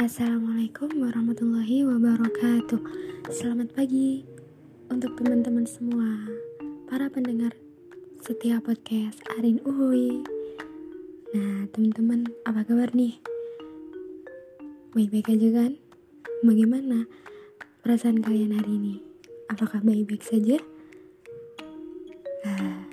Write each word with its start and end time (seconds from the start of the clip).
Assalamualaikum 0.00 0.96
warahmatullahi 0.96 1.84
wabarakatuh 1.84 2.80
Selamat 3.36 3.68
pagi 3.76 4.24
Untuk 4.88 5.12
teman-teman 5.20 5.68
semua 5.68 6.24
Para 6.88 7.12
pendengar 7.12 7.52
setiap 8.24 8.64
podcast 8.64 9.20
Arin 9.36 9.60
Uhui 9.60 10.24
Nah 11.36 11.68
teman-teman 11.76 12.32
apa 12.48 12.64
kabar 12.64 12.96
nih? 12.96 13.20
Baik-baik 14.96 15.36
aja 15.36 15.68
kan? 15.68 15.72
Bagaimana 16.48 17.04
perasaan 17.84 18.24
kalian 18.24 18.56
hari 18.56 18.80
ini? 18.80 18.94
Apakah 19.52 19.84
baik-baik 19.84 20.24
saja? 20.24 20.56
Nah, 22.48 22.88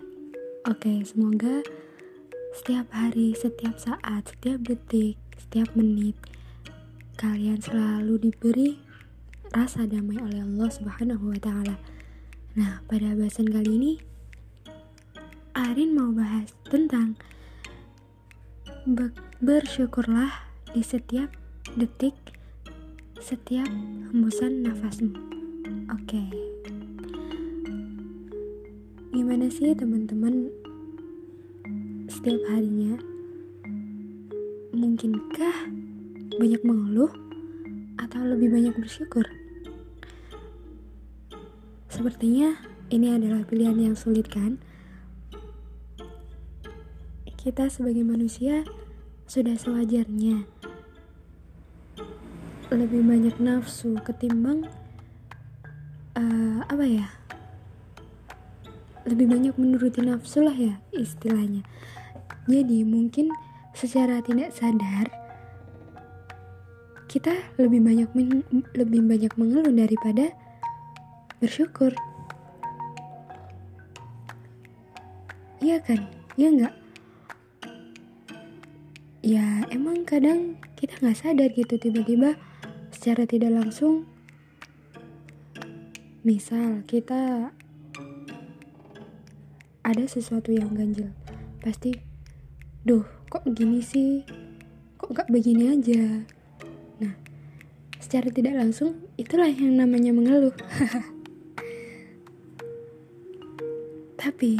Oke, 0.67 0.91
okay, 0.91 0.97
semoga 1.07 1.63
setiap 2.51 2.91
hari, 2.91 3.31
setiap 3.31 3.79
saat, 3.79 4.27
setiap 4.27 4.59
detik, 4.59 5.15
setiap 5.39 5.71
menit 5.71 6.19
kalian 7.17 7.57
selalu 7.57 8.29
diberi 8.29 8.77
rasa 9.49 9.89
damai 9.89 10.21
oleh 10.21 10.45
Allah 10.45 10.69
Subhanahu 10.69 11.33
wa 11.33 11.39
taala. 11.41 11.81
Nah, 12.53 12.85
pada 12.85 13.17
bahasan 13.17 13.49
kali 13.49 13.73
ini 13.73 13.93
Arin 15.57 15.97
mau 15.97 16.13
bahas 16.13 16.53
tentang 16.69 17.17
bersyukurlah 19.41 20.29
di 20.77 20.85
setiap 20.85 21.33
detik, 21.73 22.13
setiap 23.17 23.65
hembusan 24.13 24.61
nafasmu. 24.61 25.17
Oke. 25.89 26.21
Okay. 26.21 26.29
Gimana 29.09 29.49
sih 29.49 29.73
teman-teman 29.73 30.53
setiap 32.05 32.37
harinya? 32.53 33.01
Mungkinkah 34.77 35.76
banyak 36.37 36.61
mengeluh 36.61 37.09
atau 37.97 38.21
lebih 38.21 38.53
banyak 38.53 38.77
bersyukur? 38.77 39.25
Sepertinya 41.89 42.53
ini 42.93 43.09
adalah 43.09 43.41
pilihan 43.43 43.73
yang 43.73 43.95
sulit 43.97 44.29
kan? 44.29 44.61
Kita 47.25 47.67
sebagai 47.73 48.05
manusia 48.05 48.61
sudah 49.25 49.57
sewajarnya 49.57 50.45
lebih 52.67 53.01
banyak 53.01 53.35
nafsu 53.41 53.97
ketimbang 54.05 54.69
uh, 56.13 56.59
apa 56.69 56.85
ya? 56.85 57.07
Lebih 59.07 59.25
banyak 59.25 59.55
menuruti 59.57 60.05
nafsu 60.05 60.45
lah 60.45 60.53
ya 60.53 60.77
istilahnya. 60.93 61.65
Jadi 62.45 62.85
mungkin 62.85 63.33
secara 63.73 64.21
tidak 64.21 64.53
sadar 64.55 65.26
kita 67.17 67.33
lebih 67.57 67.81
banyak 67.81 68.13
lebih 68.77 69.01
banyak 69.01 69.33
mengeluh 69.41 69.73
daripada 69.73 70.29
bersyukur. 71.41 71.89
Iya 75.57 75.81
kan? 75.81 76.05
Iya 76.37 76.49
nggak? 76.53 76.75
Ya 79.25 79.65
emang 79.73 80.05
kadang 80.05 80.61
kita 80.77 80.93
nggak 81.01 81.17
sadar 81.17 81.49
gitu 81.57 81.81
tiba-tiba 81.81 82.37
secara 82.93 83.25
tidak 83.25 83.49
langsung 83.49 84.05
misal 86.21 86.85
kita 86.85 87.49
ada 89.81 90.03
sesuatu 90.05 90.53
yang 90.53 90.69
ganjil 90.77 91.09
pasti 91.65 91.97
duh 92.85 93.01
kok 93.33 93.41
gini 93.57 93.81
sih 93.81 94.21
kok 95.01 95.17
gak 95.17 95.31
begini 95.33 95.73
aja 95.73 96.36
secara 98.07 98.31
tidak 98.31 98.55
langsung 98.55 98.95
itulah 99.19 99.51
yang 99.51 99.75
namanya 99.75 100.15
mengeluh 100.15 100.55
tapi 104.23 104.55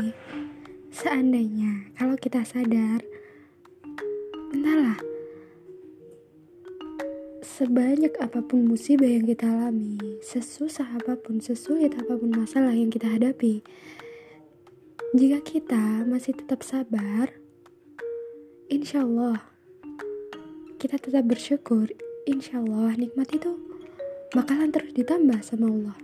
seandainya 0.91 1.95
kalau 1.95 2.19
kita 2.19 2.43
sadar 2.43 2.99
entahlah 4.51 4.99
sebanyak 7.39 8.11
apa 8.19 8.43
pun 8.43 8.67
musibah 8.67 9.07
yang 9.07 9.23
kita 9.23 9.47
alami 9.47 9.95
sesusah 10.19 10.99
apa 10.99 11.15
pun 11.15 11.39
sesulit 11.39 11.95
apa 11.95 12.19
pun 12.19 12.27
masalah 12.35 12.75
yang 12.75 12.91
kita 12.91 13.07
hadapi 13.07 13.63
jika 15.15 15.39
kita 15.39 16.03
masih 16.03 16.35
tetap 16.35 16.67
sabar, 16.67 17.31
insya 18.67 19.07
Allah 19.07 19.39
kita 20.83 20.99
tetap 20.99 21.23
bersyukur. 21.23 21.87
Insya 22.27 22.59
Allah 22.59 22.91
nikmat 22.99 23.31
itu 23.31 23.55
bakalan 24.35 24.67
terus 24.67 24.91
ditambah 24.91 25.39
sama 25.39 25.71
Allah. 25.71 25.97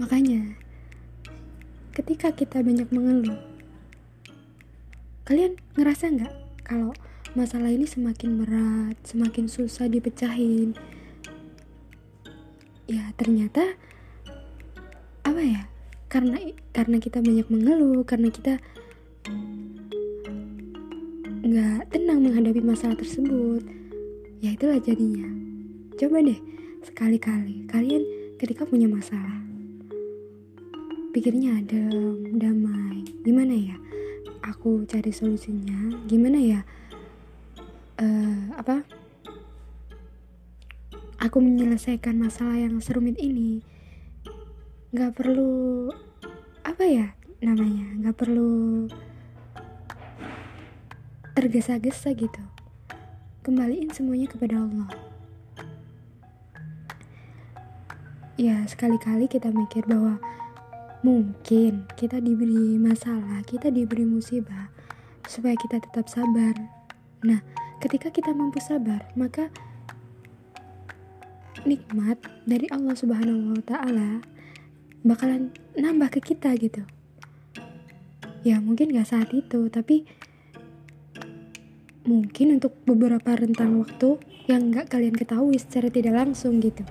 Makanya, 0.00 0.56
ketika 1.92 2.32
kita 2.32 2.64
banyak 2.64 2.88
mengeluh, 2.88 3.36
kalian 5.28 5.60
ngerasa 5.76 6.08
nggak 6.16 6.34
kalau 6.64 6.96
masalah 7.36 7.68
ini 7.68 7.84
semakin 7.84 8.40
berat, 8.40 8.96
semakin 9.04 9.52
susah 9.52 9.84
dipecahin? 9.92 10.72
Ya 12.88 13.12
ternyata 13.20 13.76
apa 15.28 15.44
ya? 15.44 15.68
karena 16.10 16.42
karena 16.74 16.98
kita 16.98 17.22
banyak 17.22 17.46
mengeluh 17.46 18.02
karena 18.02 18.34
kita 18.34 18.58
nggak 21.50 21.90
tenang 21.90 22.22
menghadapi 22.22 22.62
masalah 22.62 22.94
tersebut. 22.94 23.66
Ya 24.38 24.54
itulah 24.54 24.78
jadinya. 24.78 25.26
Coba 25.98 26.22
deh 26.22 26.38
sekali-kali 26.86 27.66
kalian 27.66 28.06
ketika 28.38 28.62
punya 28.62 28.86
masalah. 28.86 29.42
Pikirnya 31.10 31.58
adem 31.58 32.38
damai. 32.38 33.02
Gimana 33.26 33.50
ya? 33.50 33.74
Aku 34.46 34.86
cari 34.86 35.10
solusinya. 35.10 35.90
Gimana 36.06 36.38
ya? 36.38 36.62
Uh, 37.98 38.54
apa? 38.54 38.86
Aku 41.18 41.42
menyelesaikan 41.42 42.14
masalah 42.14 42.62
yang 42.62 42.78
serumit 42.78 43.18
ini. 43.18 43.58
Nggak 44.94 45.18
perlu 45.18 45.90
apa 46.62 46.86
ya 46.86 47.10
namanya? 47.42 47.90
Nggak 48.06 48.16
perlu 48.22 48.86
tergesa-gesa 51.34 52.12
gitu. 52.14 52.42
Kembaliin 53.40 53.90
semuanya 53.90 54.28
kepada 54.28 54.60
Allah. 54.60 54.90
Ya 58.40 58.64
sekali-kali 58.64 59.28
kita 59.28 59.52
mikir 59.52 59.84
bahwa 59.84 60.16
mungkin 61.00 61.88
kita 61.96 62.20
diberi 62.20 62.76
masalah 62.76 63.40
kita 63.48 63.72
diberi 63.72 64.04
musibah 64.04 64.68
supaya 65.28 65.56
kita 65.56 65.80
tetap 65.80 66.08
sabar. 66.08 66.56
Nah 67.24 67.40
ketika 67.80 68.12
kita 68.12 68.32
mampu 68.32 68.60
sabar 68.60 69.04
maka 69.16 69.48
nikmat 71.64 72.16
dari 72.48 72.68
Allah 72.72 72.96
Subhanahu 72.96 73.56
wa 73.56 73.64
taala 73.64 74.24
bakalan 75.04 75.52
nambah 75.76 76.08
ke 76.16 76.32
kita 76.32 76.52
gitu. 76.56 76.84
Ya 78.40 78.56
mungkin 78.56 78.92
gak 78.96 79.12
saat 79.12 79.28
itu 79.36 79.68
tapi 79.68 80.08
mungkin 82.04 82.60
untuk 82.60 82.72
beberapa 82.88 83.36
rentang 83.36 83.80
waktu 83.80 84.20
yang 84.48 84.72
gak 84.72 84.92
kalian 84.92 85.16
ketahui 85.16 85.56
secara 85.60 85.92
tidak 85.92 86.16
langsung 86.16 86.58
gitu. 86.58 86.82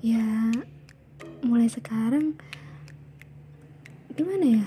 Ya 0.00 0.52
mulai 1.44 1.68
sekarang 1.68 2.36
gimana 4.16 4.46
ya? 4.60 4.66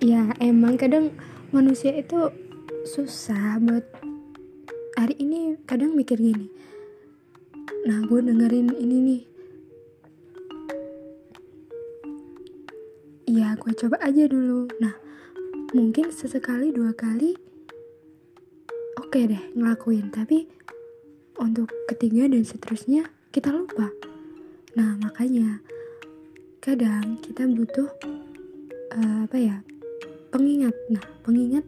Ya 0.00 0.22
emang 0.42 0.78
kadang 0.80 1.14
manusia 1.50 1.94
itu 1.94 2.30
susah 2.86 3.60
buat 3.62 3.84
hari 4.98 5.14
ini 5.20 5.60
kadang 5.68 5.94
mikir 5.94 6.16
gini 6.16 6.60
nah 7.80 7.96
gue 8.04 8.20
dengerin 8.20 8.76
ini 8.76 8.96
nih. 9.00 9.22
Ya 13.30 13.56
gue 13.56 13.72
coba 13.72 13.96
aja 14.04 14.26
dulu. 14.28 14.68
Nah 14.82 14.94
mungkin 15.70 16.10
sesekali 16.10 16.74
dua 16.74 16.90
kali 16.94 17.38
oke 18.98 19.10
okay 19.10 19.30
deh 19.30 19.42
ngelakuin. 19.54 20.10
Tapi 20.10 20.46
untuk 21.38 21.70
ketiga 21.86 22.26
dan 22.26 22.42
seterusnya 22.42 23.08
kita 23.30 23.54
lupa. 23.54 23.88
Nah 24.74 24.98
makanya 24.98 25.62
kadang 26.60 27.16
kita 27.22 27.46
butuh 27.46 27.88
uh, 28.98 29.26
apa 29.26 29.36
ya 29.38 29.56
pengingat. 30.34 30.74
Nah 30.90 31.04
pengingat 31.22 31.64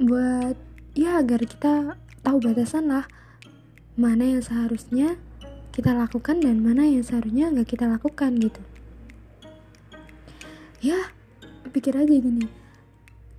buat 0.00 0.56
ya 0.96 1.20
agar 1.22 1.44
kita 1.46 1.94
tahu 2.26 2.36
batasan 2.40 2.90
lah 2.90 3.06
mana 3.94 4.24
yang 4.24 4.42
seharusnya 4.42 5.20
kita 5.70 5.94
lakukan 5.94 6.42
dan 6.42 6.58
mana 6.58 6.82
yang 6.88 7.06
seharusnya 7.06 7.52
nggak 7.52 7.78
kita 7.78 7.86
lakukan 7.86 8.34
gitu. 8.42 8.62
Ya 10.80 11.12
pikir 11.70 11.94
aja 11.96 12.12
gini 12.12 12.50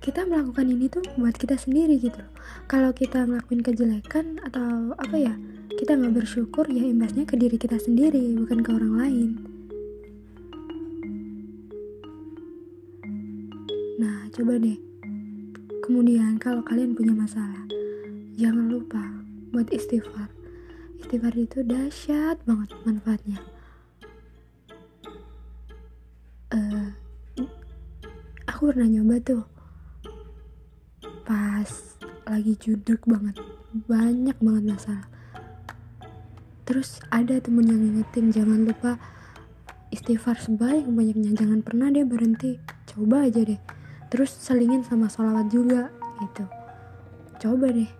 kita 0.02 0.26
melakukan 0.26 0.66
ini 0.66 0.90
tuh 0.90 1.06
buat 1.14 1.38
kita 1.38 1.54
sendiri 1.54 1.94
gitu 2.02 2.18
loh. 2.18 2.34
Kalau 2.66 2.90
kita 2.90 3.22
ngelakuin 3.22 3.62
kejelekan 3.62 4.42
atau 4.42 4.98
apa 4.98 5.14
ya 5.14 5.34
kita 5.78 5.94
nggak 5.94 6.26
bersyukur 6.26 6.66
ya 6.66 6.82
imbasnya 6.82 7.22
ke 7.22 7.38
diri 7.38 7.54
kita 7.54 7.78
sendiri 7.78 8.34
bukan 8.34 8.66
ke 8.66 8.70
orang 8.74 8.94
lain. 8.98 9.30
Nah 14.02 14.26
coba 14.34 14.58
deh. 14.58 14.78
Kemudian 15.86 16.42
kalau 16.42 16.66
kalian 16.66 16.98
punya 16.98 17.14
masalah 17.14 17.62
jangan 18.34 18.74
lupa 18.74 19.06
buat 19.54 19.70
istighfar. 19.70 20.34
Istighfar 20.98 21.34
itu 21.38 21.62
dahsyat 21.62 22.42
banget 22.42 22.74
manfaatnya. 22.82 23.38
Uh, 26.50 26.90
aku 28.62 28.78
pernah 28.78 28.94
nyoba 28.94 29.18
tuh. 29.26 29.42
Pas 31.26 31.66
lagi 32.30 32.54
judek 32.62 33.02
banget. 33.10 33.42
Banyak 33.90 34.38
banget 34.38 34.64
masalah. 34.70 35.10
Terus 36.62 37.02
ada 37.10 37.42
temen 37.42 37.66
yang 37.66 37.82
ngingetin 37.82 38.30
jangan 38.30 38.62
lupa 38.62 39.02
istighfar 39.90 40.38
sebaik 40.38 40.86
banyaknya 40.86 41.34
jangan 41.34 41.58
pernah 41.58 41.90
deh 41.90 42.06
berhenti. 42.06 42.62
Coba 42.86 43.26
aja 43.26 43.42
deh. 43.42 43.58
Terus 44.14 44.30
selingin 44.30 44.86
sama 44.86 45.10
sholawat 45.10 45.50
juga 45.50 45.90
gitu. 46.22 46.46
Coba 47.42 47.66
deh. 47.66 47.90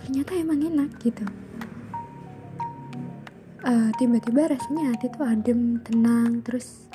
Ternyata 0.00 0.32
emang 0.32 0.64
enak 0.64 0.96
gitu. 1.04 1.28
Uh, 3.68 3.92
tiba-tiba 4.00 4.48
rasanya 4.48 4.96
hati 4.96 5.12
tuh 5.12 5.28
adem 5.28 5.76
tenang 5.84 6.40
terus 6.40 6.88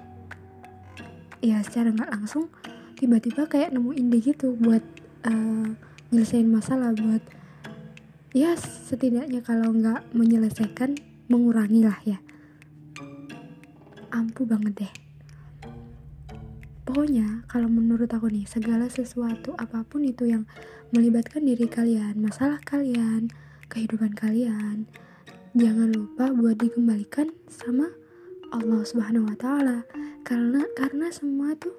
ya 1.46 1.62
secara 1.62 1.94
nggak 1.94 2.10
langsung 2.10 2.50
tiba-tiba 2.98 3.46
kayak 3.46 3.70
nemu 3.70 3.94
ide 3.94 4.18
gitu 4.18 4.58
buat 4.58 4.82
uh, 5.30 5.70
nyelesain 6.10 6.50
masalah 6.50 6.90
buat 6.98 7.22
ya 8.34 8.58
setidaknya 8.58 9.46
kalau 9.46 9.70
nggak 9.70 10.10
menyelesaikan 10.18 10.98
mengurangi 11.30 11.86
lah 11.86 12.00
ya. 12.02 12.18
Ampuh 14.10 14.48
banget 14.50 14.74
deh. 14.86 14.94
Pokoknya 16.86 17.46
kalau 17.50 17.70
menurut 17.70 18.10
aku 18.10 18.30
nih 18.30 18.46
segala 18.46 18.90
sesuatu 18.90 19.54
apa 19.58 19.82
pun 19.86 20.06
itu 20.06 20.30
yang 20.30 20.46
melibatkan 20.94 21.42
diri 21.42 21.66
kalian 21.66 22.22
masalah 22.22 22.62
kalian 22.62 23.34
kehidupan 23.74 24.14
kalian 24.14 24.86
jangan 25.58 25.90
lupa 25.90 26.30
buat 26.30 26.62
dikembalikan 26.62 27.34
sama 27.50 27.90
Allah 28.56 28.88
Subhanahu 28.88 29.28
wa 29.28 29.36
taala 29.36 29.84
karena 30.24 30.64
karena 30.80 31.12
semua 31.12 31.52
tuh 31.60 31.76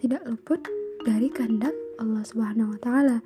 tidak 0.00 0.24
luput 0.24 0.64
dari 1.04 1.28
kehendak 1.28 1.76
Allah 2.00 2.24
Subhanahu 2.24 2.72
wa 2.72 2.80
taala. 2.80 3.20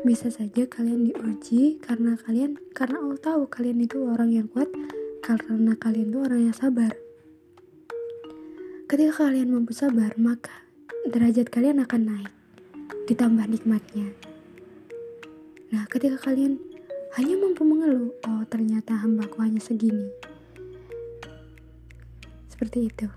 Bisa 0.00 0.32
saja 0.32 0.64
kalian 0.64 1.12
diuji 1.12 1.76
karena 1.84 2.16
kalian 2.16 2.56
karena 2.72 3.04
Allah 3.04 3.20
tahu 3.20 3.44
kalian 3.52 3.84
itu 3.84 4.00
orang 4.08 4.32
yang 4.32 4.48
kuat 4.48 4.72
karena 5.20 5.76
kalian 5.76 6.08
itu 6.08 6.18
orang 6.24 6.40
yang 6.48 6.56
sabar. 6.56 6.96
Ketika 8.88 9.28
kalian 9.28 9.52
mampu 9.52 9.76
sabar, 9.76 10.16
maka 10.16 10.64
derajat 11.04 11.52
kalian 11.52 11.84
akan 11.84 12.00
naik 12.08 12.32
ditambah 13.04 13.44
nikmatnya. 13.44 14.08
Nah, 15.68 15.84
ketika 15.92 16.16
kalian 16.32 16.56
hanya 17.20 17.36
mampu 17.36 17.60
mengeluh, 17.60 18.08
oh 18.24 18.42
ternyata 18.48 18.96
hambaku 18.96 19.36
hanya 19.44 19.60
segini. 19.60 20.08
Seperti 22.64 22.88
itu. 22.88 23.08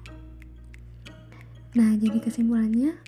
Nah, 1.79 1.95
jadi 1.95 2.19
kesimpulannya, 2.19 2.99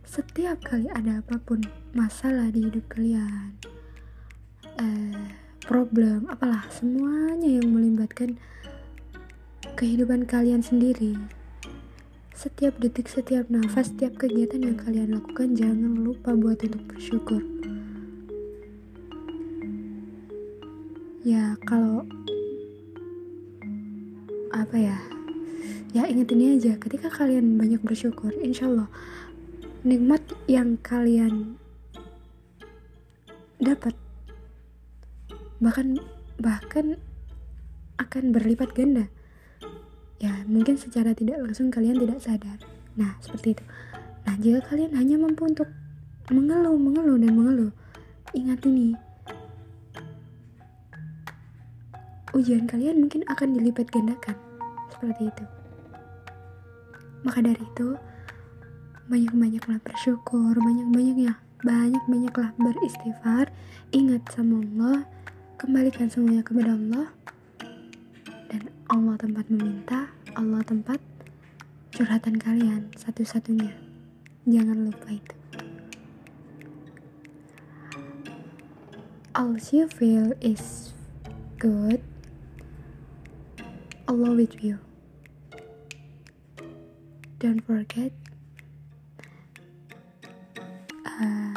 setiap 0.00 0.64
kali 0.64 0.88
ada 0.88 1.20
apa 1.20 1.36
pun 1.44 1.60
masalah 1.92 2.48
di 2.48 2.64
hidup 2.64 2.88
kalian, 2.88 3.52
eh, 4.80 5.28
problem, 5.60 6.24
apalah 6.32 6.64
semuanya 6.72 7.60
yang 7.60 7.68
melibatkan 7.68 8.40
kehidupan 9.76 10.24
kalian 10.24 10.64
sendiri. 10.64 11.20
Setiap 12.32 12.80
detik, 12.80 13.12
setiap 13.12 13.52
nafas, 13.52 13.92
setiap 13.92 14.16
kegiatan 14.16 14.72
yang 14.72 14.80
kalian 14.80 15.20
lakukan, 15.20 15.52
jangan 15.52 16.00
lupa 16.00 16.32
buat 16.32 16.64
untuk 16.64 16.80
bersyukur. 16.88 17.44
Ya, 21.20 21.60
kalau 21.68 22.08
apa 24.54 24.76
ya? 24.78 24.98
Ya 25.90 26.06
ingat 26.06 26.30
ini 26.30 26.58
aja. 26.58 26.78
Ketika 26.78 27.10
kalian 27.10 27.58
banyak 27.58 27.82
bersyukur 27.82 28.30
insya 28.38 28.70
Allah 28.70 28.88
nikmat 29.84 30.22
yang 30.48 30.80
kalian 30.80 31.60
dapat 33.60 33.92
bahkan 35.60 36.00
bahkan 36.38 36.98
akan 37.98 38.30
berlipat 38.30 38.74
ganda. 38.74 39.10
Ya 40.22 40.46
mungkin 40.46 40.78
secara 40.78 41.12
tidak 41.12 41.42
langsung 41.42 41.74
kalian 41.74 41.98
tidak 41.98 42.22
sadar. 42.22 42.58
Nah 42.94 43.18
seperti 43.18 43.58
itu. 43.58 43.64
Nah 44.24 44.34
jika 44.40 44.60
kalian 44.72 44.94
hanya 44.96 45.18
mampu 45.18 45.46
untuk 45.46 45.68
mengeluh 46.32 46.80
mengeluh 46.80 47.20
dan 47.20 47.32
mengeluh 47.36 47.72
ingat 48.32 48.64
ini 48.64 48.96
ujian 52.34 52.66
kalian 52.66 53.06
mungkin 53.06 53.22
akan 53.30 53.54
dilipat 53.54 53.88
gandakan. 53.94 54.34
Seperti 54.90 55.30
itu. 55.30 55.44
Maka 57.22 57.40
dari 57.40 57.62
itu 57.62 57.96
banyak-banyaklah 59.06 59.78
bersyukur 59.80 60.58
banyak-banyaknya 60.58 61.38
banyak-banyaklah 61.64 62.52
beristighfar. 62.60 63.48
Ingat 63.94 64.28
sama 64.34 64.60
Allah 64.60 65.06
kembalikan 65.56 66.10
semuanya 66.10 66.44
kepada 66.44 66.74
Allah. 66.74 67.08
Dan 68.50 68.68
Allah 68.90 69.16
tempat 69.16 69.48
meminta 69.48 70.10
Allah 70.34 70.60
tempat 70.66 70.98
curhatan 71.94 72.36
kalian 72.36 72.90
satu-satunya. 72.98 73.72
Jangan 74.44 74.90
lupa 74.90 75.08
itu. 75.14 75.36
All 79.34 79.58
you 79.72 79.90
feel 79.90 80.30
is 80.38 80.94
good 81.58 82.04
Allah 84.04 84.36
with 84.36 84.60
you. 84.60 84.76
Don't 87.40 87.60
forget 87.64 88.12
uh, 91.08 91.56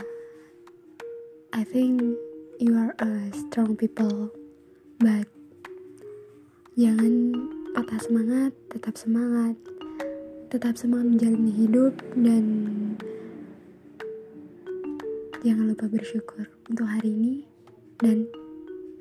I 1.52 1.64
think 1.64 2.16
you 2.60 2.72
are 2.76 2.96
a 3.04 3.12
strong 3.36 3.76
people 3.76 4.32
but 5.00 5.28
jangan 6.80 7.36
patah 7.76 8.00
semangat 8.00 8.52
tetap 8.72 8.96
semangat 8.96 9.56
tetap 10.48 10.80
semangat 10.80 11.20
menjalani 11.20 11.52
hidup 11.52 11.94
dan 12.16 12.44
jangan 15.44 15.76
lupa 15.76 15.92
bersyukur 15.92 16.48
untuk 16.72 16.88
hari 16.88 17.12
ini 17.12 17.34
dan 18.00 18.28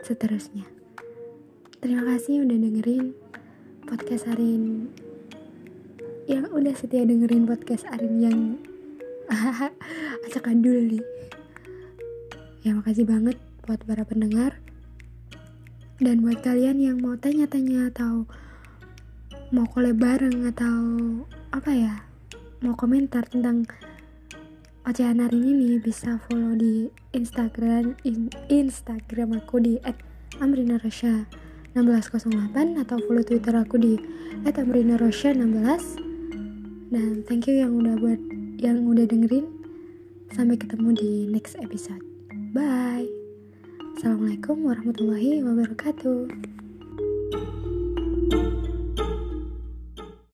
seterusnya. 0.02 0.66
Terima 1.78 2.02
kasih 2.02 2.42
udah 2.42 2.58
dengerin 2.58 3.25
podcast 3.86 4.26
hari 4.26 4.58
ini 4.58 4.90
yang 6.26 6.50
udah 6.50 6.74
setia 6.74 7.06
dengerin 7.06 7.46
podcast 7.46 7.86
Arin 7.94 8.18
yang 8.18 8.38
acak 10.26 10.50
adul 10.50 10.90
nih. 10.90 11.06
Ya 12.66 12.74
makasih 12.74 13.06
banget 13.06 13.38
buat 13.62 13.78
para 13.86 14.02
pendengar. 14.02 14.58
Dan 16.02 16.26
buat 16.26 16.42
kalian 16.42 16.82
yang 16.82 16.98
mau 16.98 17.14
tanya-tanya 17.14 17.94
atau 17.94 18.26
mau 19.54 19.70
collab 19.70 20.02
bareng 20.02 20.50
atau 20.50 20.78
apa 21.54 21.70
ya 21.70 21.94
mau 22.66 22.74
komentar 22.74 23.22
tentang 23.30 23.70
ocehan 24.82 25.22
hari 25.22 25.38
ini 25.38 25.78
bisa 25.78 26.18
follow 26.26 26.58
di 26.58 26.90
Instagram 27.14 27.94
in, 28.02 28.34
Instagram 28.50 29.38
aku 29.38 29.62
di 29.62 29.78
@amrinarasha1608 31.76 32.80
atau 32.80 32.96
follow 33.04 33.20
Twitter 33.20 33.52
aku 33.52 33.76
di 33.76 34.00
@amrinarasha16 34.48 36.00
dan 36.88 37.20
thank 37.28 37.44
you 37.44 37.60
yang 37.60 37.76
udah 37.76 38.00
buat 38.00 38.20
yang 38.56 38.88
udah 38.88 39.04
dengerin. 39.04 39.44
Sampai 40.32 40.56
ketemu 40.56 40.96
di 40.96 41.10
next 41.28 41.60
episode. 41.60 42.00
Bye. 42.56 43.06
Assalamualaikum 43.96 44.64
warahmatullahi 44.64 45.44
wabarakatuh 45.44 46.65